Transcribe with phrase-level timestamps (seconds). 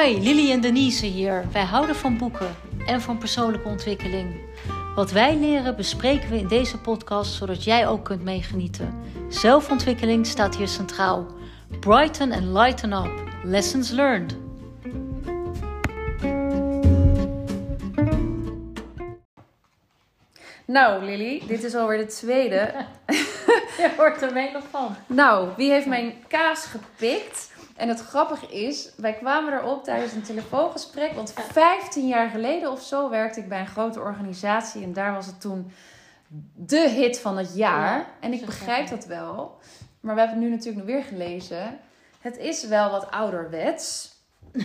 [0.00, 1.44] Hi, Lily en Denise hier.
[1.52, 4.40] Wij houden van boeken en van persoonlijke ontwikkeling.
[4.94, 9.02] Wat wij leren bespreken we in deze podcast, zodat jij ook kunt meegenieten.
[9.28, 11.26] Zelfontwikkeling staat hier centraal.
[11.80, 13.10] Brighten and lighten up.
[13.44, 14.36] Lessons learned.
[20.66, 22.74] Nou, Lily, dit is alweer de tweede.
[23.78, 24.96] Je hoort er mee nog van.
[25.06, 27.51] Nou, wie heeft mijn kaas gepikt?
[27.82, 31.12] En het grappige is, wij kwamen erop tijdens een telefoongesprek.
[31.12, 34.82] Want 15 jaar geleden of zo werkte ik bij een grote organisatie.
[34.82, 35.72] En daar was het toen
[36.54, 37.98] de hit van het jaar.
[37.98, 39.58] Ja, en ik begrijp dat wel.
[40.00, 41.78] Maar we hebben het nu natuurlijk nog weer gelezen.
[42.20, 44.10] Het is wel wat ouderwets.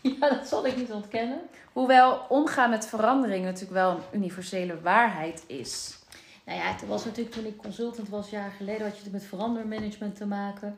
[0.00, 1.40] Ja, dat zal ik niet ontkennen.
[1.72, 5.98] Hoewel omgaan met verandering natuurlijk wel een universele waarheid is.
[6.44, 9.24] Nou ja, het was natuurlijk toen ik consultant was, jaren geleden, had je het met
[9.24, 10.76] verandermanagement te maken.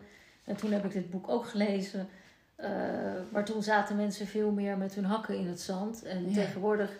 [0.50, 2.08] En toen heb ik dit boek ook gelezen.
[2.56, 2.70] eh,
[3.32, 6.02] maar toen zaten mensen veel meer met hun hakken in het zand.
[6.02, 6.34] En Ja.
[6.34, 6.90] tegenwoordig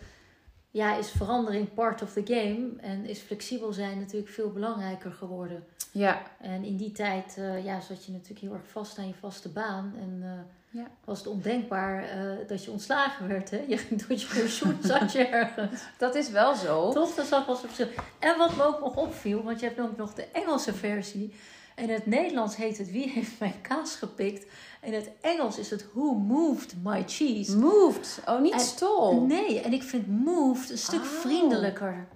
[0.71, 2.67] ja, is verandering part of the game.
[2.81, 5.63] En is flexibel zijn natuurlijk veel belangrijker geworden.
[5.91, 9.13] Ja, En in die tijd eh, ja, zat je natuurlijk heel erg vast aan je
[9.19, 9.93] vaste baan.
[9.99, 10.87] En eh, Ja.
[11.05, 12.05] was het ondenkbaar
[12.47, 13.49] dat je ontslagen werd.
[13.49, 13.63] Hè?
[13.67, 15.81] Je ging door je pensioen, zat je ergens.
[15.97, 16.91] dat is wel zo.
[16.91, 17.87] Toch, dat zat wel zo verschil.
[18.19, 21.33] En wat me ook nog opviel, want je hebt ook nog de Engelse versie.
[21.81, 24.45] In het Nederlands heet het Wie heeft mijn kaas gepikt?
[24.81, 27.57] In het Engels is het Who moved my cheese?
[27.57, 28.19] Moved.
[28.25, 29.21] Oh, niet En- stol.
[29.25, 31.05] Nee, en ik vind moved een stuk Oh.
[31.05, 32.07] vriendelijker.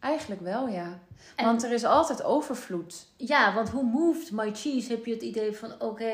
[0.00, 0.98] Eigenlijk wel, ja.
[1.36, 3.06] En- Want er is altijd overvloed.
[3.16, 5.72] Ja, want Who moved my cheese heb je het idee van...
[5.78, 6.10] Oké,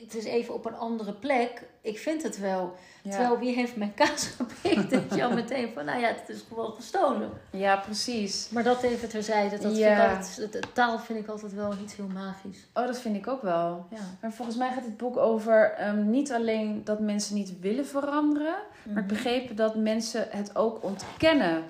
[0.00, 1.62] het is even op een andere plek.
[1.80, 2.74] Ik vind het wel.
[3.02, 4.90] Ja, Terwijl wie heeft mijn kaas gepikt?
[4.90, 5.84] denk je al meteen van...
[5.84, 7.30] Nou ja, het is gewoon gestolen.
[7.50, 8.48] ja precies.
[8.50, 9.58] Maar dat even terzijde.
[9.58, 9.96] Dat Ja.
[9.96, 12.66] vind ik altijd, de taal vind ik altijd wel iets heel magisch.
[12.74, 13.86] Oh, dat vind ik ook wel.
[13.90, 13.98] Ja.
[14.20, 18.54] Maar volgens mij gaat het boek over ehm, niet alleen dat mensen niet willen veranderen,
[18.82, 21.62] maar ik begrepen dat mensen het ook ontkennen.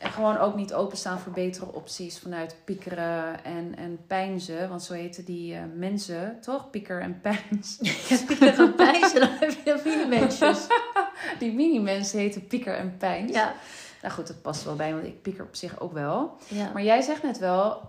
[0.00, 4.68] En gewoon ook niet openstaan voor betere opties vanuit piekeren en, en pijnzen.
[4.68, 6.70] Want zo heten die eh, mensen, toch?
[6.70, 7.78] Pieker en pijns.
[8.08, 10.66] Ja, pieker en pijzen, dan heb je mini-mensjes.
[11.38, 13.32] Die mini-mensen heten pieker en pijns.
[13.32, 13.54] Ja.
[14.02, 16.36] Nou goed, dat past wel bij, want ik pieker op zich ook wel.
[16.48, 16.70] Ja.
[16.72, 17.82] Maar jij zegt net wel,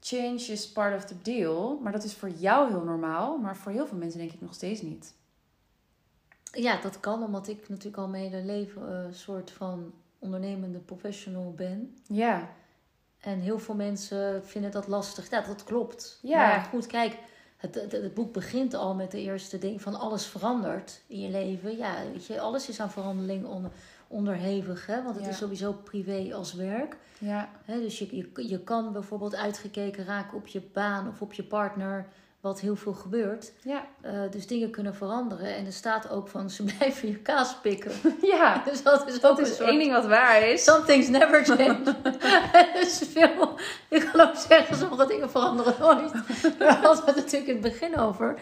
[0.00, 1.78] change is part of the deal.
[1.82, 3.38] Maar dat is voor jou heel normaal.
[3.38, 5.14] Maar voor heel veel mensen denk ik nog steeds niet.
[6.52, 10.78] ja, dat kan omdat ik natuurlijk al mijn hele leven eh, een soort van ondernemende
[10.78, 11.96] professional ben.
[12.06, 12.48] Ja,
[13.20, 15.30] En heel veel mensen vinden dat lastig.
[15.30, 16.18] Ja, dat klopt.
[16.22, 16.36] Ja.
[16.48, 17.18] Maar goed, kijk,
[17.56, 21.28] het, het, het boek begint al met de eerste ding van alles verandert in je
[21.30, 21.76] leven.
[21.76, 23.70] Ja, weet je, alles is aan verandering onder,
[24.08, 25.02] onderhevig, hè?
[25.02, 25.30] want het Ja.
[25.30, 26.96] is sowieso privé als werk.
[27.18, 31.32] ja, Hè, dus je, je, je kan bijvoorbeeld uitgekeken raken op je baan of op
[31.32, 32.06] je partner,
[32.40, 33.52] wat heel veel gebeurt.
[33.62, 33.86] ja.
[34.00, 35.54] Eh, dus dingen kunnen veranderen.
[35.56, 37.92] En er staat ook van ze blijven je kaas pikken.
[38.22, 39.68] Ja, dus dat is ook dat een is soort...
[39.68, 40.64] één ding wat waar is.
[40.64, 41.96] Some things never change.
[42.80, 43.58] dus veel,
[43.88, 46.12] ik kan ook zeggen, sommige dingen veranderen nooit.
[46.58, 48.38] Daar hadden we het natuurlijk in het begin over.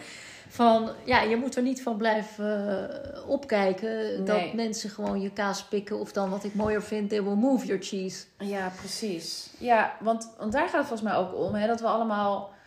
[0.51, 2.83] Van, ja, je moet er niet van blijven
[3.13, 4.25] eh, opkijken.
[4.25, 5.99] Dat mensen gewoon je kaas pikken.
[5.99, 8.25] Of dan wat ik mooier vind, they will move your cheese.
[8.37, 9.49] Ja, precies.
[9.57, 11.53] Ja, want, want daar gaat het volgens mij ook om.
[11.53, 12.57] Hè, dat we allemaal...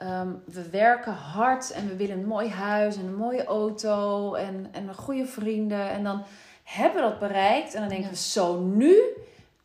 [0.00, 4.68] ehm, we werken hard en we willen een mooi huis en een mooie auto en,
[4.72, 5.90] en een goede vrienden.
[5.90, 6.22] En dan
[6.64, 7.74] hebben we dat bereikt.
[7.74, 8.12] En dan denken Ja.
[8.12, 8.98] we, zo nu,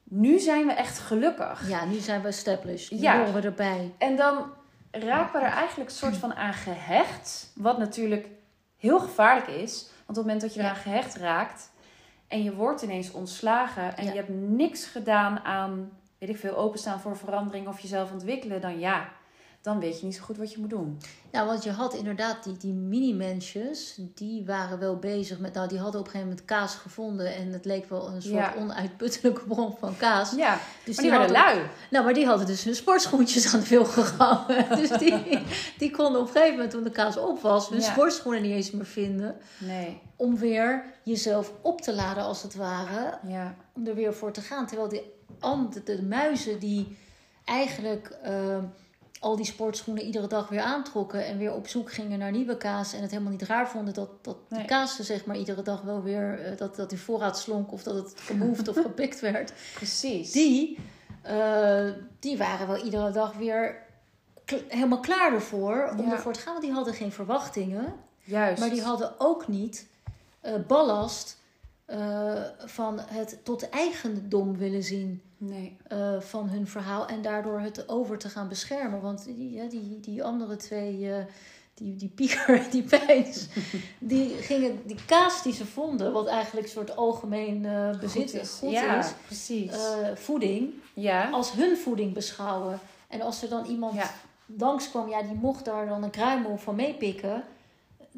[0.03, 1.69] nu zijn we echt gelukkig.
[1.69, 2.91] Ja, nu zijn we established.
[2.91, 3.17] Nu Ja.
[3.17, 3.93] horen we erbij.
[3.97, 4.45] En dan
[4.91, 7.51] raken we er eigenlijk een soort van aan gehecht.
[7.55, 8.27] Wat natuurlijk
[8.77, 9.81] heel gevaarlijk is.
[10.05, 10.65] Want op het moment dat je Ja.
[10.65, 11.71] eraan gehecht raakt
[12.27, 14.11] en je wordt ineens ontslagen en Ja.
[14.11, 18.79] je hebt niks gedaan aan, weet ik veel, openstaan voor verandering of jezelf ontwikkelen, dan
[18.79, 19.07] ja,
[19.65, 20.97] dan weet je niet zo goed wat je moet doen.
[21.31, 25.79] Ja, want je had inderdaad die, die mini-mensjes, die waren wel bezig met, nou die
[25.79, 28.53] hadden op een gegeven moment kaas gevonden en het leek wel een soort Ja.
[28.57, 30.31] onuitputtelijke bron van kaas.
[30.35, 31.59] Ja, Dus maar die hadden, lui.
[31.91, 34.65] Nou, maar die hadden dus hun sportschoentjes aan de wil gehouden.
[34.79, 35.39] dus die,
[35.77, 37.91] die konden op een gegeven moment, toen de kaas op was, hun Ja.
[37.91, 39.35] sportschoenen niet eens meer vinden.
[39.57, 43.17] Nee, Om weer jezelf op te laden, als het ware.
[43.27, 44.67] ja, Om er weer voor te gaan.
[44.67, 45.03] Terwijl die,
[45.69, 46.97] de, de muizen die
[47.45, 48.57] eigenlijk eh,
[49.25, 51.25] al die sportschoenen iedere dag weer aantrokken.
[51.25, 52.93] En weer op zoek gingen naar nieuwe kaas.
[52.93, 54.59] En het helemaal niet raar vonden dat, dat Nee.
[54.59, 56.39] die kaas zeg maar iedere dag wel weer...
[56.45, 59.53] eh, dat, dat die voorraad slonk of dat het gemoved of gepikt werd.
[59.75, 60.31] precies.
[60.31, 60.77] Die,
[61.21, 61.89] eh,
[62.19, 63.83] die waren wel iedere dag weer
[64.45, 66.11] kl- helemaal klaar ervoor om Ja.
[66.11, 66.53] ervoor te gaan.
[66.53, 67.93] Want die hadden geen verwachtingen.
[68.23, 68.59] Juist.
[68.59, 69.87] Maar die hadden ook niet
[70.41, 71.37] eh, ballast
[72.65, 77.07] van het tot eigendom willen zien Nee, eh, van hun verhaal.
[77.07, 79.01] En daardoor het over te gaan beschermen.
[79.01, 81.25] Want die, ja, die, die andere twee, eh,
[81.73, 83.47] die, die pieker, die pijns,
[83.99, 88.41] die gingen die kaas die ze vonden, wat eigenlijk een soort algemeen eh, bezit Goed
[88.41, 88.49] is.
[88.59, 89.71] goed ja, is, precies.
[90.15, 91.29] voeding, ja.
[91.29, 92.79] als hun voeding beschouwen.
[93.07, 94.09] En als er dan iemand Ja.
[94.45, 97.43] langskwam, ja, die mocht daar dan een kruimel van meepikken.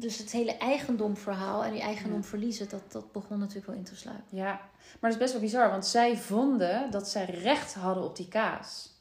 [0.00, 3.96] Dus het hele eigendomverhaal en die eigendom verliezen, dat, dat begon natuurlijk wel in te
[3.96, 4.24] sluipen.
[4.36, 4.60] Ja,
[5.00, 8.28] maar dat is best wel bizar, want zij vonden dat zij recht hadden op die
[8.28, 8.92] kaas.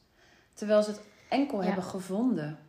[0.54, 1.66] Terwijl ze het enkel Ja.
[1.66, 2.60] hebben gevonden.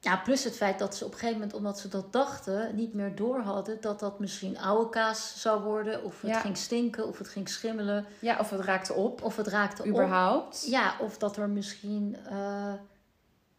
[0.00, 2.94] Ja, plus het feit dat ze op een gegeven moment, omdat ze dat dachten, niet
[2.94, 6.04] meer door hadden dat dat misschien oude kaas zou worden.
[6.04, 6.40] Of het Ja.
[6.40, 9.88] ging stinken, of het ging schimmelen, Ja, of het raakte op, of het raakte op.
[9.88, 10.66] überhaupt.
[10.66, 12.72] Ja, of dat er misschien eh,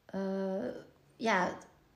[0.06, 0.66] eh,
[1.16, 1.50] ja,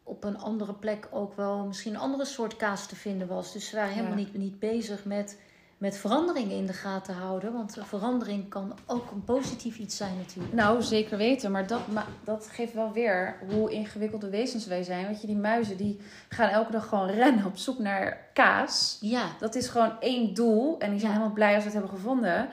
[0.04, 3.54] op een andere plek ook wel misschien een andere soort kaas te vinden was.
[3.54, 4.24] Dus ze waren helemaal Ja.
[4.24, 5.40] niet, niet bezig met,
[5.78, 7.54] met veranderingen in de gaten houden.
[7.54, 10.54] Want verandering kan ook een positief iets zijn natuurlijk.
[10.54, 11.52] Nou, zeker weten.
[11.52, 15.08] Maar dat, ma dat geeft wel weer hoe ingewikkelde wezens wij zijn.
[15.08, 18.98] Weet je, die muizen die gaan elke dag gewoon rennen op zoek naar kaas.
[19.02, 20.80] Ja, Dat is gewoon één doel.
[20.80, 21.18] En die zijn Ja.
[21.18, 22.50] helemaal blij als ze het hebben gevonden.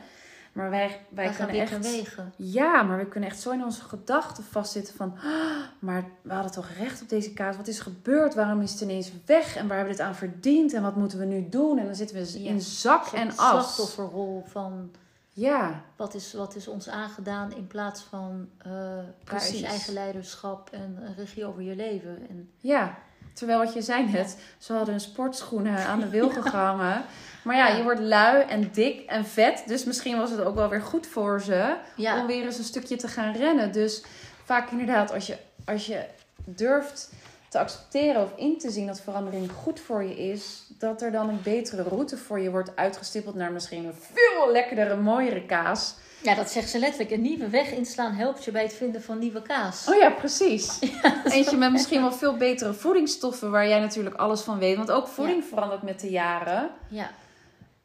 [0.52, 1.78] Maar wij, wij kunnen echt...
[1.82, 2.32] wegen.
[2.36, 5.14] Ja, maar we kunnen echt zo in onze gedachten vastzitten van...
[5.24, 7.56] "Ah, maar we hadden toch recht op deze kaas?
[7.56, 8.34] Wat is gebeurd?
[8.34, 9.56] Waarom is het ineens weg?
[9.56, 10.72] En waar hebben we dit aan verdiend?
[10.72, 11.78] En wat moeten we nu doen?
[11.78, 12.50] En dan zitten we Ja.
[12.50, 13.34] in zak en as.
[13.36, 14.90] slachtofferrol van
[15.32, 18.70] Ja, wat is, wat is ons aangedaan in plaats van eh
[19.24, 22.28] waar is je eigen leiderschap en regie over je leven.
[22.28, 22.98] En, ja.
[23.32, 27.04] Terwijl wat je zei net, ze hadden hun sportschoenen aan de wil gehangen.
[27.42, 29.62] Maar ja, je wordt lui en dik en vet.
[29.66, 32.96] Dus misschien was het ook wel weer goed voor ze om weer eens een stukje
[32.96, 33.72] te gaan rennen.
[33.72, 34.02] Dus
[34.44, 36.04] vaak inderdaad, als je, als je
[36.44, 37.10] durft
[37.48, 41.28] te accepteren of in te zien dat verandering goed voor je is, dat er dan
[41.28, 45.94] een betere route voor je wordt uitgestippeld naar misschien een veel lekkerdere, mooiere kaas.
[46.22, 47.10] Ja, dat zegt ze letterlijk.
[47.10, 49.88] Een nieuwe weg inslaan helpt je bij het vinden van nieuwe kaas.
[49.88, 50.78] Oh ja, precies.
[51.24, 54.76] Eentje met misschien wel veel betere voedingsstoffen, waar jij natuurlijk alles van weet.
[54.76, 57.10] Want ook voeding verandert met de jaren Ja.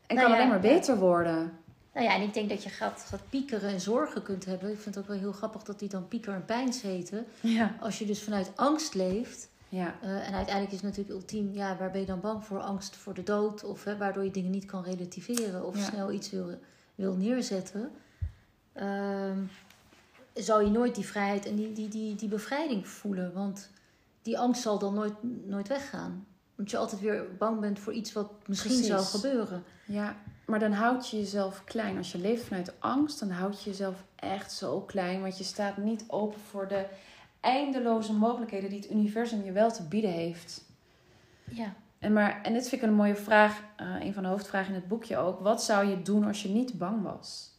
[0.07, 0.73] en Nou kan ja, alleen maar ja.
[0.75, 1.51] beter worden.
[1.93, 4.71] Nou ja, en ik denk dat je gaat, gaat piekeren en zorgen kunt hebben.
[4.71, 7.25] Ik vind het ook wel heel grappig dat die dan pieker en pijns heten.
[7.41, 7.75] Ja.
[7.79, 9.49] Als je dus vanuit angst leeft.
[9.69, 9.95] Ja.
[10.01, 12.59] eh, en uiteindelijk is het natuurlijk ultiem, ja, waar ben je dan bang voor?
[12.59, 13.63] Angst voor de dood.
[13.63, 15.65] Of hè, waardoor je dingen niet kan relativeren.
[15.65, 15.83] Of Ja.
[15.83, 16.49] snel iets wil,
[16.95, 17.91] wil neerzetten.
[18.75, 19.39] Ehm,
[20.33, 23.33] zou je nooit die vrijheid en die, die, die, die bevrijding voelen.
[23.33, 23.69] Want
[24.21, 25.13] die angst zal dan nooit,
[25.45, 26.27] nooit weggaan.
[26.57, 28.87] Omdat je altijd weer bang bent voor iets wat misschien Precies.
[28.87, 29.63] zou gebeuren.
[29.85, 31.97] Ja, maar dan houd je jezelf klein.
[31.97, 35.21] Als je leeft vanuit angst, dan houd je jezelf echt zo klein.
[35.21, 36.85] Want je staat niet open voor de
[37.39, 40.65] eindeloze mogelijkheden die het universum je wel te bieden heeft.
[41.43, 41.73] Ja.
[41.99, 44.79] En, maar, en dit vind ik een mooie vraag, eh, een van de hoofdvragen in
[44.79, 45.39] het boekje ook.
[45.39, 47.54] Wat zou je doen als je niet bang was?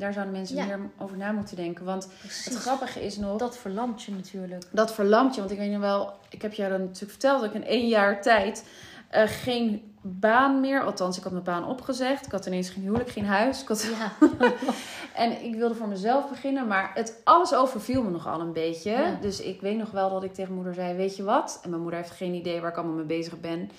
[0.00, 0.64] Daar zouden mensen Ja.
[0.64, 1.84] meer over na moeten denken.
[1.84, 2.44] Want Precies.
[2.44, 4.64] het grappige is nog, Dat verlamt je natuurlijk.
[4.70, 5.40] dat verlamt je.
[5.40, 7.88] Want ik weet nog wel, ik heb jou dan natuurlijk verteld dat ik in één
[7.88, 8.64] jaar tijd
[9.08, 12.26] eh, geen baan meer, althans ik had mijn baan opgezegd.
[12.26, 13.62] Ik had ineens geen huwelijk, geen huis.
[13.62, 14.26] Ik had, Ja.
[15.22, 18.90] en ik wilde voor mezelf beginnen, maar het alles overviel me nogal een beetje.
[18.90, 19.18] Ja.
[19.20, 21.60] Dus ik weet nog wel dat ik tegen moeder zei, weet je wat?
[21.62, 23.70] En mijn moeder heeft geen idee waar ik allemaal mee bezig ben.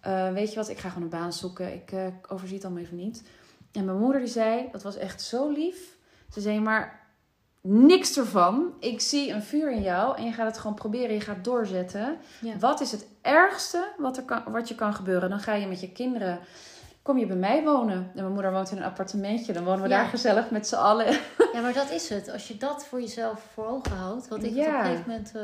[0.00, 1.72] Eh, weet je wat, ik ga gewoon een baan zoeken.
[1.74, 3.22] Ik eh, overzie het allemaal even niet.
[3.76, 5.96] En mijn moeder die zei, dat was echt zo lief.
[6.32, 7.00] Ze zei, maar
[7.60, 8.72] niks ervan.
[8.80, 11.14] Ik zie een vuur in jou en je gaat het gewoon proberen.
[11.14, 12.16] Je gaat doorzetten.
[12.40, 12.58] Ja.
[12.58, 15.30] Wat is het ergste wat, er kan, wat je kan gebeuren?
[15.30, 16.38] Dan ga je met je kinderen,
[17.02, 17.96] kom je bij mij wonen.
[17.96, 19.52] En mijn moeder woont in een appartementje.
[19.52, 19.96] Dan wonen we Ja.
[19.96, 21.06] daar gezellig met z'n allen.
[21.52, 22.30] ja, maar dat is het.
[22.32, 24.28] Als je dat voor jezelf voor ogen houdt.
[24.28, 24.62] Wat ik Ja.
[24.68, 25.32] op een gegeven moment...
[25.34, 25.42] eh,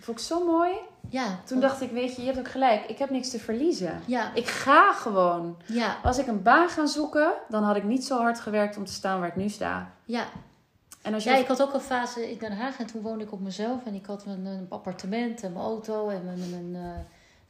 [0.00, 0.70] Vond ik zo mooi.
[1.08, 2.84] ja, Toen dacht ik, weet je, je hebt ook gelijk.
[2.86, 4.00] Ik heb niks te verliezen.
[4.04, 5.56] Ja, Ik ga gewoon.
[5.66, 8.84] ja, Als ik een baan ga zoeken, dan had ik niet zo hard gewerkt om
[8.84, 9.90] te staan waar ik nu sta.
[10.04, 10.24] ja.
[11.02, 13.24] En als je Ja, ik had ook een fase in Den Haag en toen woonde
[13.24, 13.84] ik op mezelf.
[13.84, 16.84] En ik had een, een appartement en mijn auto en mijn, mijn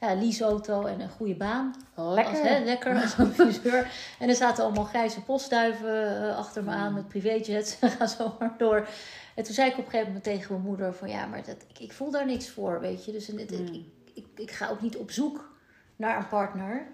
[0.01, 1.75] uh, ja, leaseauto en een goede baan.
[1.95, 2.39] lekker.
[2.39, 3.91] Als, hè, lekker als adviseur.
[4.21, 7.77] en er zaten allemaal grijze postduiven uh, achter me aan met privéjets.
[7.99, 8.87] Ga zo maar door.
[9.39, 11.57] En toen zei ik op een gegeven moment tegen mijn moeder van ja, maar dat,
[11.69, 13.13] ik, ik voel daar niks voor, weet je.
[13.13, 13.67] Dus het, Mm.
[13.67, 15.51] ik, ik, ik ga ook niet op zoek
[15.97, 16.87] naar een partner.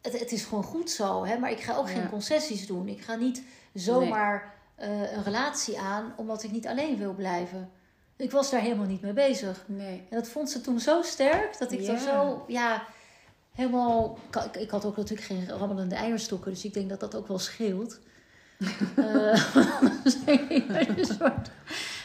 [0.00, 1.38] Het, het is gewoon goed zo, hè?
[1.38, 1.94] maar ik ga ook Ja.
[1.94, 2.88] geen concessies doen.
[2.88, 3.42] Ik ga niet
[3.74, 7.70] zomaar uh, een relatie aan omdat ik niet alleen wil blijven.
[8.16, 9.64] Ik was daar helemaal niet mee bezig.
[9.66, 10.06] Nee.
[10.10, 11.86] En dat vond ze toen zo sterk dat ik Ja.
[11.86, 12.86] dan zo, ja,
[13.52, 14.18] helemaal.
[14.46, 17.38] Ik, ik had ook natuurlijk geen rammelende eierstokken, dus ik denk dat dat ook wel
[17.38, 18.00] scheelt.
[18.96, 19.54] uh,
[20.96, 21.50] een soort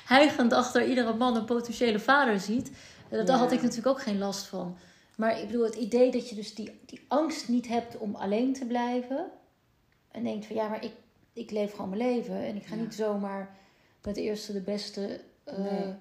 [0.05, 2.71] hijgend achter iedere man een potentiële vader ziet.
[3.09, 3.35] Daar Ja.
[3.37, 4.77] had ik natuurlijk ook geen last van.
[5.15, 8.53] Maar ik bedoel, het idee dat je dus die, die angst niet hebt om alleen
[8.53, 9.25] te blijven.
[10.11, 10.91] En denkt van ja, maar ik,
[11.33, 12.35] ik leef gewoon mijn leven.
[12.45, 12.81] En ik ga Ja.
[12.81, 13.55] niet zomaar
[14.03, 15.93] met de eerste de beste uh, Nee.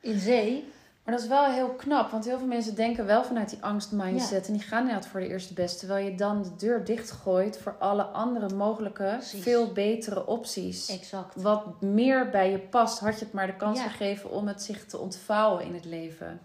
[0.00, 0.64] in zee.
[1.08, 4.46] Maar dat is wel heel knap, want heel veel mensen denken wel vanuit die angstmindset.
[4.46, 5.78] En die gaan inderdaad voor de eerste beste.
[5.78, 9.42] Terwijl je dan de deur dichtgooit voor alle andere mogelijke, Precies.
[9.42, 10.88] veel betere opties.
[10.88, 11.42] Exact.
[11.42, 13.88] Wat meer bij je past, had je het maar de kans Ja.
[13.88, 16.40] gegeven om het zich te ontvouwen in het leven.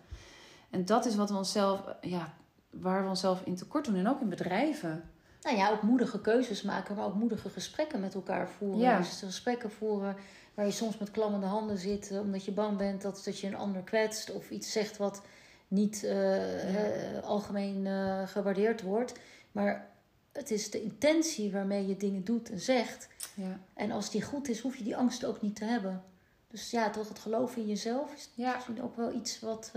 [0.69, 2.33] En dat is wat we onszelf, ja,
[2.69, 3.95] waar we onszelf in tekort doen.
[3.95, 5.03] En ook in bedrijven.
[5.41, 8.79] Nou ja, ook moedige keuzes maken, maar ook moedige gesprekken met elkaar voeren.
[8.79, 8.97] Ja.
[8.97, 10.15] Dus gesprekken voeren
[10.53, 13.47] waar je soms met klammende handen zit, eh, omdat je bang bent dat, dat je
[13.47, 15.21] een ander kwetst of iets zegt wat
[15.67, 17.87] niet eh, eh, algemeen
[18.27, 19.13] gewaardeerd wordt.
[19.51, 19.89] Maar
[20.31, 23.07] het is de intentie waarmee je dingen doet en zegt.
[23.33, 23.59] Ja.
[23.73, 26.03] En als die goed is, hoef je die angst ook niet te hebben.
[26.47, 28.53] Dus ja, toch het geloven in jezelf is Ja.
[28.53, 29.71] misschien ook wel iets wat.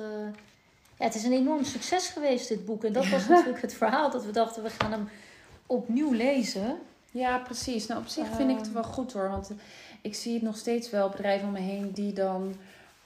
[0.98, 2.84] Ja, het is een enorm succes geweest, dit boek.
[2.84, 5.08] En dat was natuurlijk het verhaal dat we dachten, we gaan hem
[5.66, 6.78] opnieuw lezen.
[7.10, 7.86] Ja, precies.
[7.86, 8.74] Nou, op zich vind ik het Ehm.
[8.74, 9.28] wel goed hoor.
[9.28, 9.50] Want
[10.06, 12.54] ik zie het nog steeds wel bedrijven om me heen die dan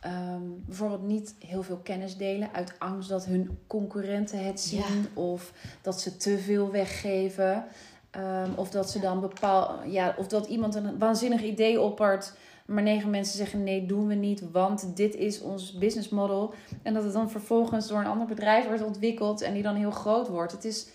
[0.01, 2.53] ehm, bijvoorbeeld niet heel veel kennis delen.
[2.53, 5.07] Uit angst dat hun concurrenten het zien.
[5.15, 5.53] Of
[5.83, 7.65] dat ze te veel weggeven.
[8.11, 12.33] Ehm, of dat ze dan bepaal, ja, of dat iemand een waanzinnig idee oppert.
[12.67, 16.55] Maar negen mensen zeggen nee, doen we niet, want dit is ons business model.
[16.83, 19.91] En dat het dan vervolgens door een ander bedrijf wordt ontwikkeld en die dan heel
[19.91, 20.53] groot wordt.
[20.53, 20.87] Het is,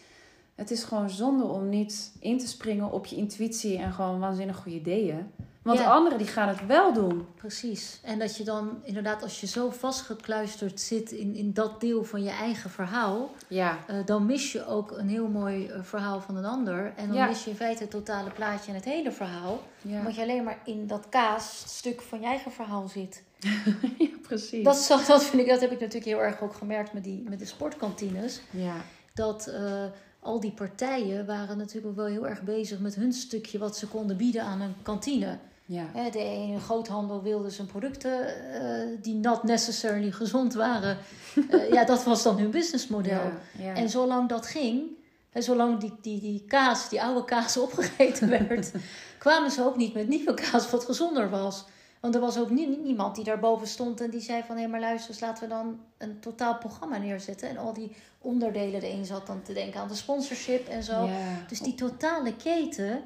[0.55, 4.57] het is gewoon zonde om niet in te springen op je intuïtie en gewoon waanzinnig
[4.57, 5.31] goede ideeën.
[5.65, 5.85] Want Ja.
[5.85, 7.27] anderen die gaan het wel doen.
[7.35, 7.99] Precies.
[8.03, 12.23] En dat je dan inderdaad, als je zo vastgekluisterd zit in, in dat deel van
[12.23, 16.35] je eigen verhaal, Ja, eh, dan mis je ook een heel mooi eh, verhaal van
[16.35, 16.93] een ander.
[16.95, 17.25] En dan Ja.
[17.27, 19.61] mis je in feite het totale plaatje en het hele verhaal.
[19.81, 19.97] ja.
[19.99, 23.23] Omdat je alleen maar in dat kaasstuk van je eigen verhaal zit.
[23.97, 24.63] ja precies.
[24.63, 27.23] Dat, is, dat, vind ik, dat heb ik natuurlijk heel erg ook gemerkt met, die,
[27.29, 28.41] met de sportkantines.
[28.49, 28.75] Ja,
[29.13, 29.83] Dat eh,
[30.19, 33.87] al die partijen waren natuurlijk ook wel heel erg bezig met hun stukje wat ze
[33.87, 35.37] konden bieden aan een kantine.
[35.65, 36.09] Ja.
[36.11, 40.97] De ene groothandel wilde zijn producten eh, die not necessarily gezond waren.
[41.49, 43.11] Eh, ja, dat was dan hun businessmodel.
[43.11, 43.73] Ja, ja.
[43.73, 44.83] En zolang dat ging,
[45.31, 48.71] en zolang die, die, die kaas, die oude kaas opgegeten werd,
[49.17, 51.65] kwamen ze ook niet met nieuwe kaas wat gezonder was.
[51.99, 54.57] Want er was ook nie- niemand die daarboven stond en die zei van...
[54.57, 57.49] hé, maar luister laten we dan een totaal programma neerzetten.
[57.49, 61.05] En al die onderdelen, de een zat dan te denken aan de sponsorship en zo.
[61.05, 61.45] Ja.
[61.47, 63.01] Dus die totale keten.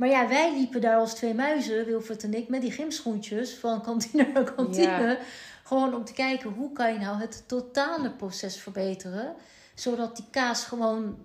[0.00, 3.82] Maar ja, wij liepen daar als twee muizen, Wilfred en ik, met die gymschoentjes van
[3.82, 4.86] kantine naar kantine.
[5.06, 5.18] Ja.
[5.64, 9.34] Gewoon om te kijken hoe kan je nou het totale proces verbeteren.
[9.74, 11.18] Zodat die kaas gewoon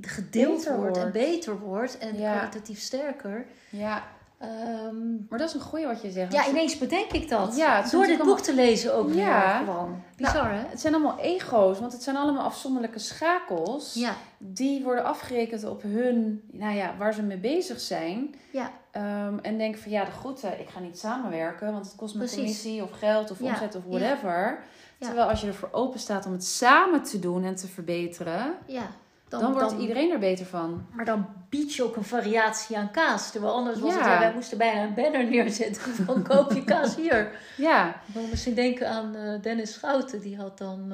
[0.00, 2.32] gedeeld wordt, en beter wordt en Ja.
[2.36, 3.46] kwalitatief sterker.
[3.70, 4.04] ja,
[4.40, 6.32] Ehm, maar dat is een goeie wat je zegt.
[6.32, 7.56] ja, ineens bedenk ik dat.
[7.56, 9.14] Ja, Door dit boek te lezen ook Ja.
[9.58, 10.02] weer gewoon.
[10.16, 10.62] Bizar hè?
[10.68, 13.94] Het zijn allemaal ego's, want het zijn allemaal afzonderlijke schakels.
[13.94, 18.34] Ja, Die worden afgerekend op hun, nou ja, waar ze mee bezig zijn.
[18.52, 21.94] ja, Ehm, en denken van ja, de goed, eh, ik ga niet samenwerken, want het
[21.96, 22.36] kost me Precies.
[22.38, 23.46] commissie of geld of Ja.
[23.48, 24.62] omzet of whatever.
[24.98, 28.86] Terwijl als je ervoor open staat om het samen te doen en te verbeteren, ja.
[29.30, 30.86] Dan, wordt iedereen er beter van.
[30.92, 33.30] Maar dan bied je ook een variatie aan kaas.
[33.30, 34.18] Terwijl anders was het, Ja.
[34.18, 37.30] wij moesten bijna een banner neerzetten van koop je kaas hier.
[37.56, 40.20] Ja, moet misschien denken aan eh, Dennis Schouten.
[40.20, 40.92] Die had dan...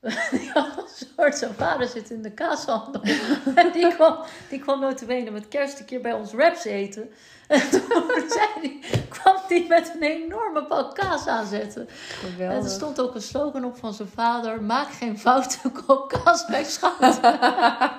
[0.00, 3.02] eh, die had een soort, zijn vader zit in de kaashandel.
[3.54, 7.10] en die kwam, die kwam notabene met kerst een keer bij ons wraps eten.
[7.48, 7.82] En toen
[8.28, 11.82] zei die, kwam die met een enorme bak kaas aanzetten.
[11.82, 12.70] En er geweldig.
[12.70, 14.62] stond ook een slogan op van zijn vader.
[14.62, 17.22] Maak geen fouten, koop kaas bij Schouten.
[17.22, 17.96] ja,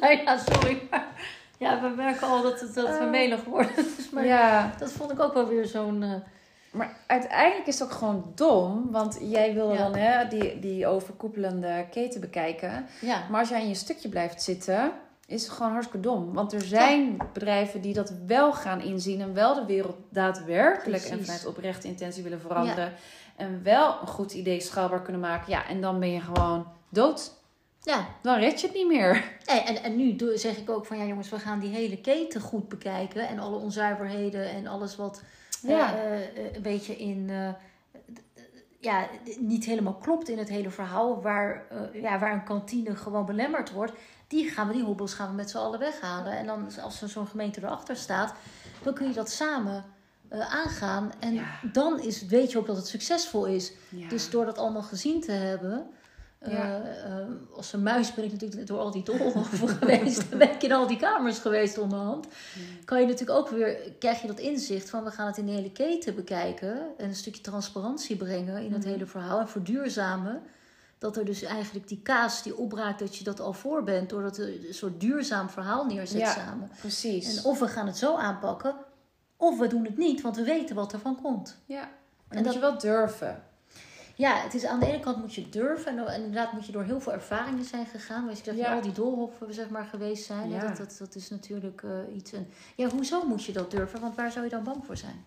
[0.00, 0.86] nou ja, sorry.
[0.90, 1.06] Maar
[1.58, 3.74] ja, we merken al dat het, dat we melig worden.
[3.74, 6.22] Dus, maar Ja, dat vond ik ook wel weer zo'n...
[6.72, 9.78] maar uiteindelijk is het ook gewoon dom, want jij wilde Ja.
[9.82, 12.86] dan hè, die, die overkoepelende keten bekijken.
[13.00, 14.92] ja, Maar als jij in je stukje blijft zitten,
[15.26, 16.32] is het gewoon hartstikke dom.
[16.32, 21.24] Want er zijn bedrijven die dat wel gaan inzien en wel de wereld daadwerkelijk en
[21.24, 22.92] vanuit oprechte intentie willen veranderen.
[23.36, 25.50] En wel een goed idee schaalbaar kunnen maken.
[25.52, 27.32] Ja, en dan ben je gewoon dood.
[27.82, 28.06] ja.
[28.22, 29.24] Dan red je het niet meer.
[29.44, 32.40] En, en, en nu zeg ik ook van ja jongens, we gaan die hele keten
[32.40, 33.28] goed bekijken.
[33.28, 35.22] En alle onzuiverheden en alles wat
[35.62, 35.94] Ja.
[35.96, 37.30] eh, eh, een beetje in...
[37.30, 37.48] eh,
[38.80, 41.22] ja, niet helemaal klopt in het hele verhaal.
[41.22, 43.92] Waar, eh, ja, waar een kantine gewoon belemmerd wordt.
[44.26, 46.32] Die, gaan we, die hobbels gaan we met z'n allen weghalen.
[46.32, 48.34] En dan als er zo'n gemeente erachter staat,
[48.82, 49.84] dan kun je dat samen
[50.28, 51.12] eh, aangaan.
[51.18, 51.60] En Ja.
[51.72, 53.72] dan is, weet je ook dat het succesvol is.
[53.88, 54.08] Ja.
[54.08, 55.86] Dus door dat allemaal gezien te hebben.
[56.38, 56.74] Eh,
[57.20, 57.26] eh,
[57.56, 60.30] als een muis ben ik natuurlijk door al die doolhoven geweest.
[60.30, 62.26] Dan ben ik in al die kamers geweest onderhand.
[62.84, 65.52] Kan je natuurlijk ook weer, krijg je dat inzicht van we gaan het in de
[65.52, 66.78] hele keten bekijken.
[66.96, 68.90] En een stukje transparantie brengen in het Mhm.
[68.92, 69.40] hele verhaal.
[69.40, 70.42] En verduurzamen.
[70.98, 74.10] Dat er dus eigenlijk die kaas die opbraakt, dat je dat al voor bent.
[74.10, 76.32] Doordat je een soort duurzaam verhaal neerzet Ja.
[76.32, 76.70] samen.
[76.80, 77.36] Precies.
[77.36, 78.74] En of we gaan het zo aanpakken,
[79.36, 81.56] of we doen het niet, want we weten wat er van komt.
[81.66, 81.88] ja.
[82.28, 83.42] En moet je wel durven.
[84.18, 85.98] Ja, het is aan de ene kant moet je durven.
[85.98, 88.26] En, inderdaad moet je door heel veel ervaringen zijn gegaan.
[88.26, 88.74] Weet je, dat Ja.
[88.74, 90.50] al die doolhoffen zeg maar, geweest zijn.
[90.50, 90.66] Ja.
[90.66, 92.32] Dat, dat, dat is natuurlijk eh, iets.
[92.32, 94.00] En, ja, hoezo moet je dat durven?
[94.00, 95.24] Want waar zou je dan bang voor zijn?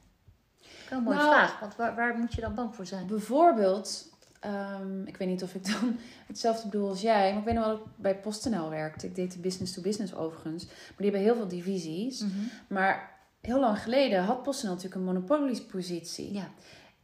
[0.89, 1.59] Wel een mooie Nou- vraag.
[1.59, 3.07] Want waar, waar moet je dan bang voor zijn?
[3.07, 7.55] Bijvoorbeeld, ehm, ik weet niet of ik dan hetzelfde bedoel als jij, maar ik weet
[7.55, 9.05] nog wel dat ik bij PostNL werkte.
[9.07, 12.19] Ik deed de business to business overigens, maar die hebben heel veel divisies.
[12.21, 12.31] Mhm.
[12.67, 16.33] Maar heel lang geleden had PostNL natuurlijk een monopoliepositie.
[16.33, 16.49] Ja.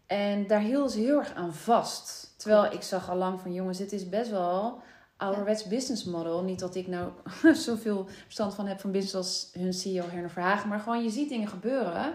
[0.07, 2.33] En daar hielden ze heel erg aan vast.
[2.37, 4.81] Terwijl ik zag al lang van jongens, dit is best wel
[5.17, 6.43] ouderwets business model.
[6.43, 7.09] Niet dat ik nou
[7.67, 10.69] zoveel verstand van heb van business als hun CEO Herner Verhagen.
[10.69, 12.13] Maar gewoon je ziet dingen gebeuren.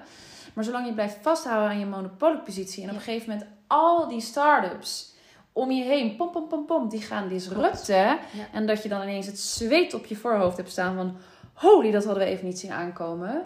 [0.54, 2.82] Maar zolang je blijft vasthouden aan je monopoliepositie.
[2.82, 2.98] En op Ja.
[3.00, 5.10] een gegeven moment al die start-ups
[5.52, 8.18] om je heen, pom, pom, pom, pom, die gaan disrupten.
[8.52, 11.16] En dat je dan ineens het zweet op je voorhoofd hebt staan van...
[11.54, 13.42] Holy, dat hadden we even niet zien aankomen.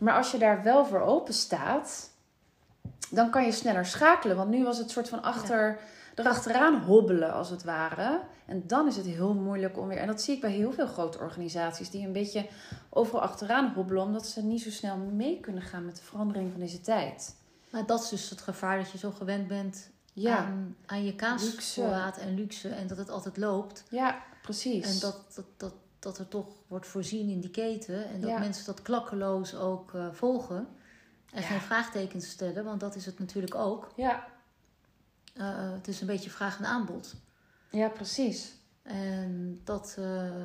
[0.00, 2.10] Maar als je daar wel voor open staat,
[3.10, 4.36] dan kan je sneller schakelen.
[4.36, 5.78] Want nu was het soort van achter,
[6.14, 8.20] erachteraan hobbelen, als het ware.
[8.46, 9.98] En dan is het heel moeilijk om weer...
[9.98, 11.90] En dat zie ik bij heel veel grote organisaties...
[11.90, 12.46] die een beetje
[12.90, 14.02] overal achteraan hobbelen...
[14.02, 17.34] omdat ze niet zo snel mee kunnen gaan met de verandering van deze tijd.
[17.70, 21.14] Maar dat is dus het gevaar dat je zo gewend bent Ja, aan, aan je
[21.14, 22.68] kaasvoorraad en luxe.
[22.68, 23.84] En dat het altijd loopt.
[23.90, 24.94] ja precies.
[24.94, 28.08] En dat, dat, dat, dat er toch wordt voorzien in die keten.
[28.08, 28.38] En dat Ja.
[28.38, 30.68] mensen dat klakkeloos ook eh, volgen.
[31.32, 31.46] En Ja.
[31.46, 33.92] geen vraagtekens stellen, want dat is het natuurlijk ook.
[33.96, 34.26] Ja,
[35.34, 37.14] Eh, het is een beetje vraag en aanbod.
[37.70, 38.54] ja, precies.
[38.82, 39.96] En dat.
[39.98, 40.44] eh,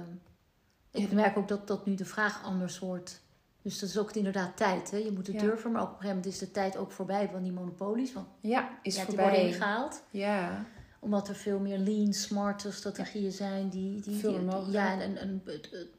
[0.92, 3.22] ik merk ook dat, dat nu de vraag anders wordt.
[3.62, 4.92] Dus dat is ook inderdaad tijd.
[4.92, 4.98] Hè?
[4.98, 5.42] Je moet het Ja.
[5.42, 8.14] durven, maar op een gegeven moment is de tijd ook voorbij van die monopolies.
[8.14, 9.52] Want Ja, is ja, die worden voorbij.
[9.54, 10.04] ingehaald.
[10.10, 10.66] Ja,
[11.00, 13.70] Omdat er veel meer lean, smarte strategieën zijn.
[13.70, 15.44] Die, die, Veel die- ja, en, en, en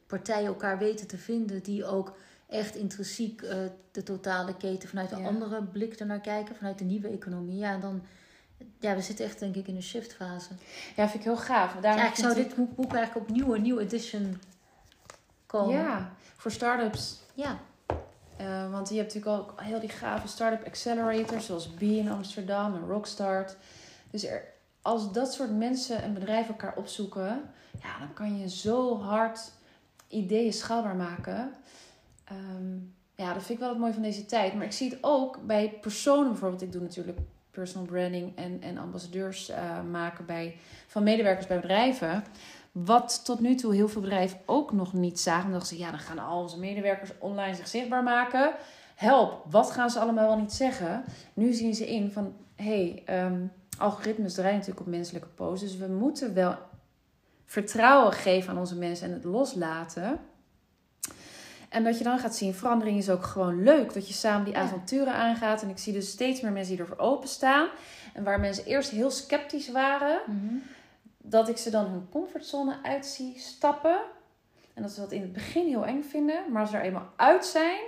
[0.06, 2.16] partijen elkaar weten te vinden die ook
[2.52, 3.56] echt intrinsiek eh,
[3.92, 5.26] de totale keten vanuit een Ja.
[5.28, 7.58] andere blik ernaar kijken, vanuit de nieuwe economie.
[7.58, 8.02] Ja, en dan,
[8.80, 10.48] ja, we zitten echt denk ik in een shiftfase.
[10.96, 11.76] ja vind ik heel gaaf.
[11.82, 14.40] Ja, ik zou dit boek, boek eigenlijk opnieuw, een nieuw edition
[15.46, 15.74] komen.
[15.74, 17.20] Ja, voor start-ups.
[17.34, 17.58] Ja,
[18.36, 22.74] Eh, want je hebt natuurlijk ook heel die gave start-up accelerators, zoals B in Amsterdam
[22.74, 23.56] en Rockstart.
[24.10, 24.42] Dus er,
[24.82, 27.42] als dat soort mensen en bedrijven elkaar opzoeken,
[27.82, 29.50] ja, dan kan je zo hard
[30.08, 31.52] ideeën schaalbaar maken.
[32.32, 32.78] Ehm,
[33.14, 34.54] ja, dat vind ik wel het mooie van deze tijd.
[34.54, 36.62] Maar ik zie het ook bij personen bijvoorbeeld.
[36.62, 37.18] Ik doe natuurlijk
[37.50, 42.24] personal branding en, en ambassadeurs eh, maken bij, van medewerkers bij bedrijven.
[42.72, 45.50] Wat tot nu toe heel veel bedrijven ook nog niet zagen.
[45.50, 48.54] Dachten ze, ja, dan gaan al onze medewerkers online zich zichtbaar maken.
[48.94, 51.04] Help, wat gaan ze allemaal wel niet zeggen?
[51.34, 53.46] Nu zien ze in van, hé, hey, ehm,
[53.78, 55.64] algoritmes draaien natuurlijk op menselijke posts.
[55.64, 56.56] Dus we moeten wel
[57.44, 60.20] vertrouwen geven aan onze mensen en het loslaten.
[61.72, 63.94] En dat je dan gaat zien, verandering is ook gewoon leuk.
[63.94, 65.62] Dat je samen die avonturen aangaat.
[65.62, 67.68] En ik zie dus steeds meer mensen die ervoor openstaan.
[68.14, 70.54] En waar mensen eerst heel sceptisch waren, Mhm.
[71.18, 73.98] dat ik ze dan hun comfortzone uit zie stappen.
[74.74, 76.42] En dat ze dat in het begin heel eng vinden.
[76.50, 77.80] Maar als ze er eenmaal uit zijn,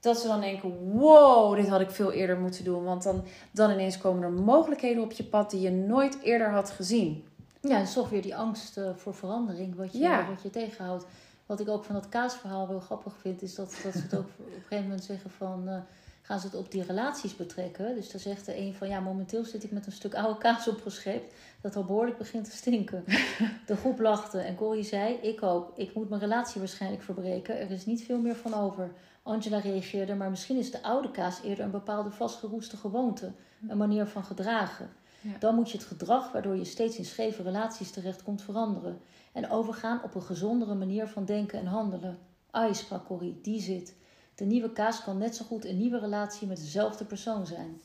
[0.00, 2.84] dat ze dan denken: wow, dit had ik veel eerder moeten doen.
[2.84, 6.70] Want dan, dan ineens komen er mogelijkheden op je pad die je nooit eerder had
[6.70, 7.24] gezien.
[7.60, 10.26] Ja, en toch weer die angst eh, voor verandering, wat je, Ja.
[10.28, 11.04] wat je tegenhoudt.
[11.46, 14.28] Wat ik ook van dat kaasverhaal wel grappig vind, is dat, dat ze het ook
[14.38, 15.68] op een gegeven moment zeggen van...
[15.68, 15.78] eh,
[16.22, 17.94] gaan ze het op die relaties betrekken?
[17.94, 20.68] Dus dan zegt de een van, ja, momenteel zit ik met een stuk oude kaas
[20.68, 21.34] opgescheept...
[21.60, 23.04] dat al behoorlijk begint te stinken.
[23.66, 25.72] De groep lachte en Corrie zei, ik ook.
[25.76, 27.60] Ik moet mijn relatie waarschijnlijk verbreken.
[27.60, 28.90] Er is niet veel meer van over.
[29.22, 33.32] Angela reageerde, maar misschien is de oude kaas eerder een bepaalde vastgeroeste gewoonte.
[33.68, 34.88] Een manier van gedragen.
[35.32, 35.38] Ja.
[35.38, 38.98] Dan moet je het gedrag waardoor je steeds in scheve relaties terechtkomt veranderen.
[39.32, 42.18] En overgaan op een gezondere manier van denken en handelen.
[42.50, 43.94] Ai, sprak Corrie, die zit.
[44.34, 47.80] De nieuwe kaas kan net zo goed een nieuwe relatie met dezelfde persoon zijn.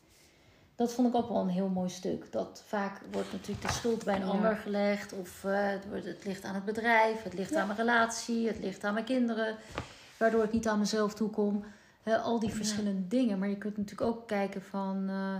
[0.75, 2.31] Dat vond ik ook wel een heel mooi stuk.
[2.31, 4.27] Dat vaak wordt natuurlijk de schuld bij een Ja.
[4.31, 5.13] ander gelegd.
[5.13, 7.59] Of eh, het wordt- het ligt aan het bedrijf, het ligt Ja.
[7.61, 9.55] aan mijn relatie, het ligt aan mijn kinderen.
[10.17, 11.63] Waardoor ik niet aan mezelf toekom.
[12.03, 12.55] Hè, al die Ja.
[12.55, 13.39] verschillende dingen.
[13.39, 15.09] Maar je kunt natuurlijk ook kijken van...
[15.09, 15.35] eh,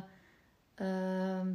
[0.76, 1.48] ehm,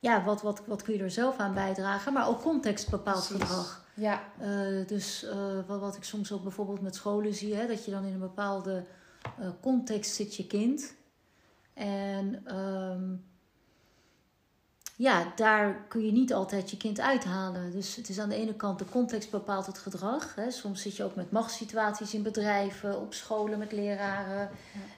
[0.00, 2.12] ja, wat, wat, wat kun je er zelf aan bijdragen?
[2.12, 3.84] Maar ook context bepaalt gedrag.
[3.94, 7.84] Ja, Eh, dus eh, wat, wat ik soms ook bijvoorbeeld met scholen zie, hè, dat
[7.84, 8.84] je dan in een bepaalde
[9.22, 10.94] eh, context zit je kind.
[11.74, 13.14] En ehm,
[14.96, 17.70] ja, daar kun je niet altijd je kind uithalen.
[17.70, 20.34] Dus het is aan de ene kant de context bepaalt het gedrag.
[20.34, 20.50] Hè.
[20.50, 24.50] Soms zit je ook met machtssituaties in bedrijven, op scholen met leraren,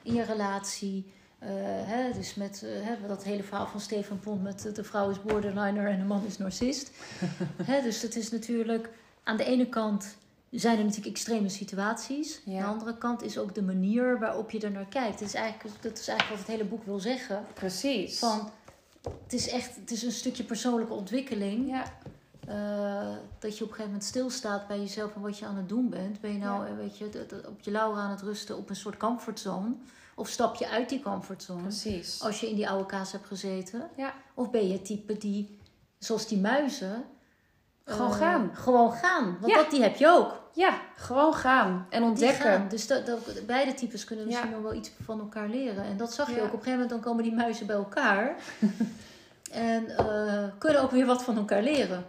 [0.03, 1.13] in je relatie.
[1.45, 1.49] Eh,
[1.89, 5.09] hè, dus met eh, hè, dat hele verhaal van Stefan Pont met eh, de vrouw
[5.09, 6.91] is borderliner en de man is narcist.
[7.71, 8.89] hè, dus het is natuurlijk
[9.23, 10.15] aan de ene kant
[10.51, 12.41] zijn er natuurlijk extreme situaties.
[12.45, 12.57] Ja.
[12.57, 15.19] Aan de andere kant is ook de manier waarop je er naar kijkt.
[15.19, 17.45] Het is eigenlijk, dat is eigenlijk wat het hele boek wil zeggen.
[17.53, 18.19] precies.
[18.19, 18.49] Van
[19.23, 21.69] het is echt het is een stukje persoonlijke ontwikkeling.
[21.69, 21.83] Ja.
[23.39, 25.89] Dat je op een gegeven moment stilstaat bij jezelf en wat je aan het doen
[25.89, 26.21] bent.
[26.21, 26.75] Ben je nou, Ja.
[26.75, 29.75] weet je, op je lauwen aan het rusten op een soort comfortzone?
[30.15, 32.21] Of stap je uit die comfortzone Precies.
[32.21, 33.89] als je in die oude kaas hebt gezeten?
[33.97, 34.13] Ja.
[34.33, 35.59] Of ben je het type die,
[35.99, 37.03] zoals die muizen...
[37.85, 38.51] Gewoon eh, gaan.
[38.55, 39.37] Gewoon gaan.
[39.39, 39.57] Want Ja.
[39.57, 40.41] dat, die heb je ook.
[40.53, 42.41] Ja, gewoon gaan en ontdekken.
[42.43, 42.67] gaan.
[42.69, 44.53] Dus dat, dat, beide types kunnen misschien Ja.
[44.55, 45.83] nog wel iets van elkaar leren.
[45.83, 46.37] En dat zag je ook.
[46.39, 48.35] Op een gegeven moment dan komen die muizen bij elkaar.
[49.51, 52.05] en eh, kunnen ook weer wat van elkaar leren.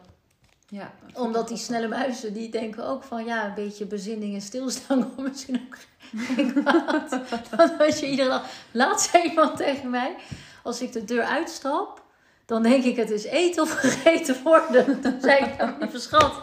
[0.75, 0.93] Ja.
[1.13, 3.25] Omdat die snelle muizen, die denken ook van...
[3.25, 5.77] Ja, een beetje bezinning en stilstaan komt misschien ook
[6.17, 7.21] geen kwaad.
[7.57, 8.47] Want als je iedere dag...
[8.71, 10.15] Laatst zei iemand tegen mij...
[10.63, 12.03] Als ik de deur uitstap...
[12.47, 14.85] Dan denk ik het is eten of gegeten worden.
[15.03, 16.43] Toen zei ik, nou, lieve schat...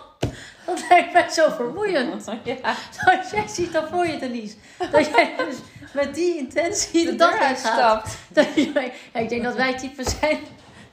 [0.65, 2.25] Dat lijkt mij zo vermoeiend.
[2.43, 2.75] Ja.
[3.05, 4.55] Dat jij ziet dan voor je, Denise.
[4.91, 5.55] Dat jij dus
[5.93, 8.17] met die intentie de, De dag uitstapt.
[8.29, 10.39] Dat je, ja, ik denk dat wij typen zijn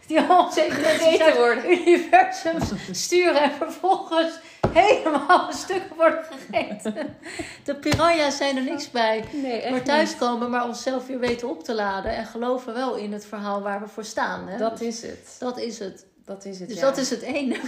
[0.09, 1.71] die al zeker worden.
[1.71, 2.55] universum
[2.94, 4.38] sturen en vervolgens
[4.73, 7.16] helemaal een stuk worden gegeten.
[7.64, 9.25] De piranha's zijn er niks bij.
[9.33, 13.27] Nee, Maar thuiskomen, maar onszelf weer weten op te laden en geloven wel in het
[13.27, 14.49] verhaal waar we voor staan.
[14.49, 14.59] Hè?
[14.59, 15.37] Dat Dus is het.
[15.38, 16.07] dat is het.
[16.25, 16.85] Dat is het, Dus ja.
[16.85, 17.57] dat is het ene.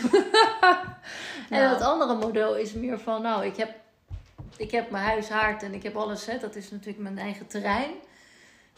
[1.50, 1.72] En Nou.
[1.74, 3.70] het andere model is meer van, nou, ik heb,
[4.56, 6.26] ik heb mijn huis, haard en ik heb alles.
[6.26, 7.90] Hè, dat is natuurlijk mijn eigen terrein.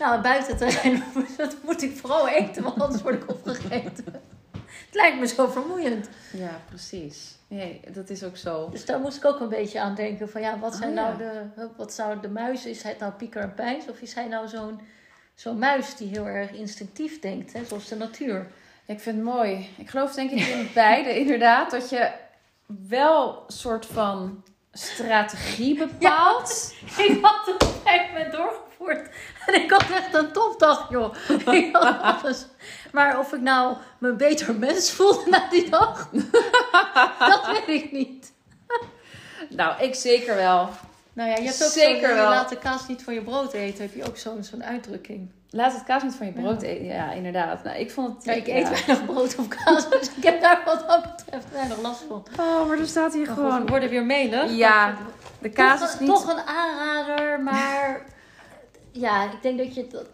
[0.03, 1.05] Nou, het buitenterrein,
[1.37, 4.05] dat moet ik vooral eten, want anders word ik opgegeten.
[4.53, 6.09] Het lijkt me zo vermoeiend.
[6.33, 7.37] Ja, precies.
[7.49, 8.69] Nee, dat is ook zo.
[8.71, 11.23] Dus daar moest ik ook een beetje aan denken van, ja, wat zijn Oh, nou
[11.23, 11.49] ja.
[11.57, 13.89] de, wat zou de muis, is hij nou pieker en pijns?
[13.89, 14.81] Of is hij nou zo'n
[15.35, 18.47] zo'n muis die heel erg instinctief denkt, hè, zoals de natuur?
[18.87, 19.69] Ik vind het mooi.
[19.77, 21.71] Ik geloof denk ik in beide inderdaad.
[21.71, 22.11] Dat je
[22.89, 26.75] wel soort van strategie bepaalt.
[27.07, 29.09] Ik had het op een gegeven moment doorgevoerd.
[29.47, 31.15] En ik had echt een topdag, joh.
[31.63, 32.47] Ik had alles.
[32.93, 36.11] Maar of ik nou me een beter mens voelde na die dag,
[37.19, 38.33] dat weet ik niet.
[39.49, 40.69] Nou, ik zeker wel.
[41.13, 42.29] Nou ja, je hebt ook Zeker zo'n, wel.
[42.29, 43.83] laat de kaas niet van je brood eten.
[43.85, 45.31] Heb je ook zo'n zo'n uitdrukking.
[45.55, 46.85] Laat het kaas niet van je brood eten.
[46.85, 47.63] Ja, inderdaad.
[47.65, 48.25] Nou, ik vond het...
[48.25, 51.81] Ja, ik eet weinig brood of kaas, dus ik heb daar wat dat betreft weinig
[51.83, 52.25] last van.
[52.41, 53.65] Oh, maar er staat hier Maar goed, gewoon...
[53.65, 54.51] we worden weer melig.
[54.57, 54.95] Ja,
[55.39, 56.09] de kaas toch, is niet...
[56.09, 58.01] toch een aanrader, maar
[58.93, 60.07] ja, ik denk dat je dat,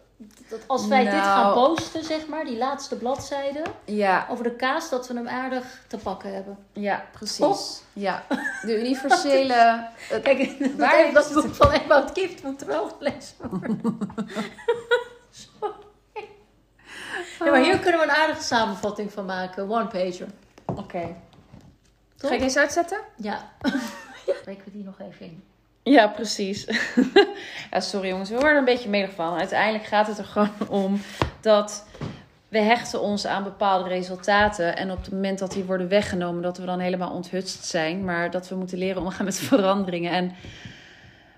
[0.48, 1.22] dat als wij dit Nou.
[1.24, 5.64] gaan posten, zeg maar, die laatste bladzijde Ja, over de kaas, dat we hem aardig
[5.86, 6.58] te pakken hebben.
[6.72, 7.82] ja, precies.
[7.92, 8.24] Ja,
[8.66, 9.54] de universele...
[9.98, 13.80] het- Kijk, dat, Waar heeft, dat boek van Ewout Kieft moet er wel gelezen worden.
[17.48, 20.26] Ja, maar hier kunnen we een aardige samenvatting van maken, one pager.
[20.64, 21.16] Oké.
[22.16, 22.98] Ga ik deze uitzetten?
[23.16, 23.50] Ja.
[24.26, 25.42] Spreken we die nog even in.
[25.82, 26.66] Ja, precies.
[27.70, 29.38] ja, sorry jongens, we worden een beetje medig van.
[29.38, 30.50] Uiteindelijk gaat het er gewoon
[30.84, 31.00] om
[31.40, 31.86] dat
[32.48, 34.76] we hechten ons aan bepaalde resultaten.
[34.76, 38.04] En op het moment dat die worden weggenomen, dat we dan helemaal onthutst zijn.
[38.04, 40.12] Maar dat we moeten leren omgaan met veranderingen.
[40.12, 40.34] En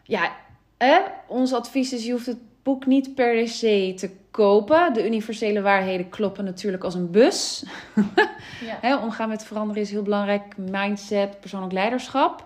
[0.03, 0.33] ja,
[0.79, 4.93] hè, ons advies is, je hoeft het boek niet per se te kopen.
[4.95, 7.65] De universele waarheden kloppen natuurlijk als een bus.
[8.83, 9.03] Ja.
[9.03, 10.57] Omgaan met veranderen is heel belangrijk.
[10.57, 12.45] Mindset, persoonlijk leiderschap.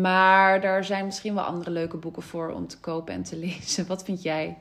[0.00, 3.86] Maar daar zijn misschien wel andere leuke boeken voor om te kopen en te lezen.
[3.86, 4.58] Wat vind jij?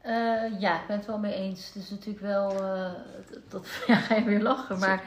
[0.00, 0.12] Eh,
[0.60, 1.66] ja, ik ben het wel mee eens.
[1.66, 2.90] Het is natuurlijk wel, eh,
[3.30, 5.02] dat, dat ja, ga je weer lachen, maar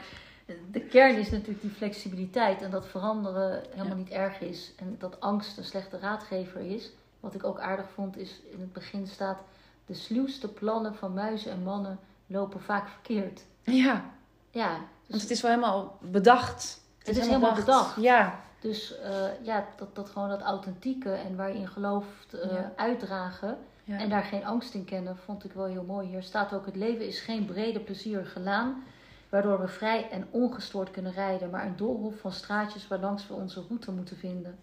[0.70, 3.94] de kern is natuurlijk die flexibiliteit en dat veranderen helemaal Ja.
[3.94, 6.90] niet erg is en dat angst een slechte raadgever is.
[7.20, 9.38] Wat ik ook aardig vond is in het begin staat,
[9.86, 13.44] de sluwste plannen van muizen en mannen lopen vaak verkeerd.
[13.62, 14.04] Ja,
[14.50, 16.80] Ja, want dus, het is wel helemaal bedacht.
[16.98, 17.96] Het is helemaal bedacht.
[18.00, 22.50] Ja, dus eh, ja, dat, dat gewoon dat authentieke en waar je in gelooft eh,
[22.52, 22.72] Ja.
[22.76, 23.58] uitdragen.
[23.84, 23.98] ja.
[23.98, 26.08] En daar geen angst in kennen, vond ik wel heel mooi.
[26.08, 28.82] Hier staat ook: het leven is geen brede, plezierige laan,
[29.28, 33.64] waardoor we vrij en ongestoord kunnen rijden, maar een doolhof van straatjes waarlangs we onze
[33.68, 34.58] route moeten vinden.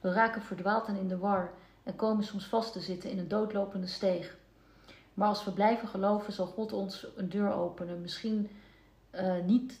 [0.00, 1.50] We raken verdwaald en in de war
[1.82, 4.36] en komen soms vast te zitten in een doodlopende steeg.
[5.16, 8.00] Maar als we blijven geloven, zal God ons een deur openen.
[8.00, 8.50] Misschien
[9.10, 9.80] eh, niet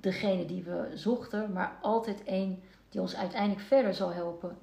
[0.00, 4.56] degene die we zochten, maar altijd één die ons uiteindelijk verder zal helpen.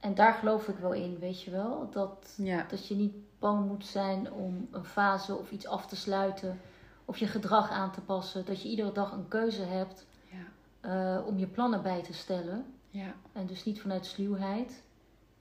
[0.00, 1.88] En daar geloof ik wel in, weet je wel.
[1.90, 2.64] Dat, ja.
[2.68, 6.60] dat je niet bang moet zijn om een fase of iets af te sluiten.
[7.04, 8.44] Of je gedrag aan te passen.
[8.44, 11.16] Dat je iedere dag een keuze hebt Ja.
[11.16, 12.64] eh, om je plannen bij te stellen.
[12.90, 13.14] ja.
[13.32, 14.82] En dus niet vanuit sluwheid.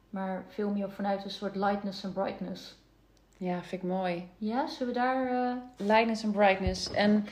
[0.10, 2.76] Maar veel meer vanuit een soort lightness en brightness.
[3.44, 4.28] Ja, vind ik mooi.
[4.38, 5.28] Ja, zullen we daar...
[5.28, 5.56] eh,
[5.88, 6.92] Lightness en brightness.
[6.92, 7.26] En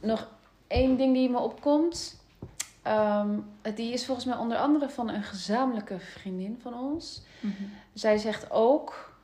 [0.00, 0.28] nog
[0.66, 2.22] één ding die me opkomt.
[2.82, 3.38] Ehm,
[3.74, 7.22] die is volgens mij onder andere van een gezamenlijke vriendin van ons.
[7.92, 9.16] Zij zegt ook: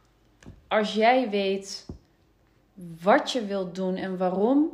[0.69, 1.87] als jij weet
[3.03, 4.69] wat je wilt doen en waarom,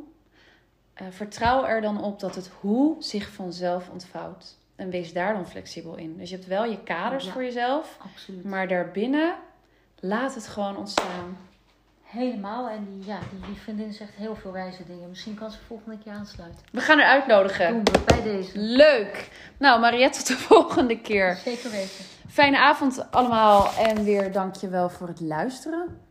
[1.01, 4.57] uh, vertrouw er dan op dat het hoe zich vanzelf ontvouwt.
[4.75, 6.17] En wees daar dan flexibel in.
[6.17, 8.43] Dus je hebt wel je kaders voor jezelf, absoluut.
[8.43, 9.35] maar daarbinnen
[9.99, 11.37] laat het gewoon ontstaan.
[12.03, 12.69] Helemaal.
[12.69, 15.09] En die, ja, die, die vriendin zegt heel veel wijze dingen.
[15.09, 16.59] Misschien kan ze volgende keer aansluiten.
[16.71, 17.73] We gaan haar uitnodigen.
[17.73, 18.51] Doen we bij deze.
[18.53, 19.29] Leuk.
[19.57, 21.35] Nou, Mariette, tot de volgende keer.
[21.35, 22.05] Zeker weten.
[22.29, 23.69] Fijne avond allemaal.
[23.77, 26.05] En weer dankjewel voor het luisteren.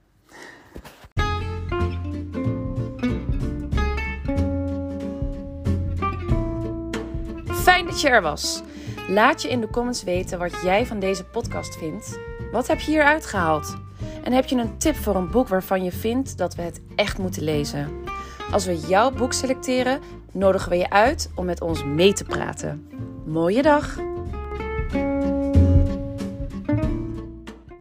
[7.47, 8.63] Fijn dat je er was.
[9.09, 12.19] Laat je in de comments weten wat jij van deze podcast vindt.
[12.57, 13.77] Wat heb je hier uitgehaald?
[14.23, 17.19] En heb je een tip voor een boek waarvan je vindt dat we het echt
[17.19, 17.91] moeten lezen?
[18.51, 20.01] Als we jouw boek selecteren,
[20.33, 22.89] nodigen we je uit om met ons mee te praten.
[23.27, 23.97] Mooie dag!